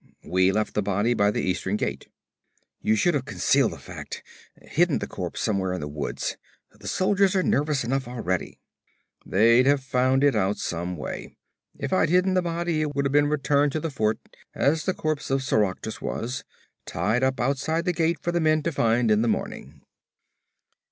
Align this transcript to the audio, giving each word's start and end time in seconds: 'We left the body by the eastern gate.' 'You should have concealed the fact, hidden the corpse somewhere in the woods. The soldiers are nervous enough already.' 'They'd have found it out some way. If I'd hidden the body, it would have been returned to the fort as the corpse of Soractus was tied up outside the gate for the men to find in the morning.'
'We 0.23 0.51
left 0.53 0.73
the 0.73 0.81
body 0.81 1.13
by 1.13 1.29
the 1.29 1.43
eastern 1.43 1.75
gate.' 1.77 2.07
'You 2.81 2.95
should 2.95 3.13
have 3.13 3.25
concealed 3.25 3.71
the 3.73 3.77
fact, 3.77 4.23
hidden 4.63 4.97
the 4.97 5.05
corpse 5.05 5.39
somewhere 5.41 5.73
in 5.73 5.79
the 5.79 5.87
woods. 5.87 6.37
The 6.71 6.87
soldiers 6.87 7.35
are 7.35 7.43
nervous 7.43 7.83
enough 7.83 8.07
already.' 8.07 8.57
'They'd 9.27 9.67
have 9.67 9.83
found 9.83 10.23
it 10.23 10.35
out 10.35 10.57
some 10.57 10.97
way. 10.97 11.35
If 11.77 11.93
I'd 11.93 12.09
hidden 12.09 12.33
the 12.33 12.41
body, 12.41 12.81
it 12.81 12.95
would 12.95 13.05
have 13.05 13.13
been 13.13 13.27
returned 13.27 13.73
to 13.73 13.79
the 13.79 13.91
fort 13.91 14.17
as 14.55 14.85
the 14.85 14.95
corpse 14.95 15.29
of 15.29 15.43
Soractus 15.43 16.01
was 16.01 16.45
tied 16.87 17.21
up 17.21 17.39
outside 17.39 17.85
the 17.85 17.93
gate 17.93 18.17
for 18.23 18.31
the 18.31 18.41
men 18.41 18.63
to 18.63 18.71
find 18.71 19.11
in 19.11 19.21
the 19.21 19.27
morning.' 19.27 19.83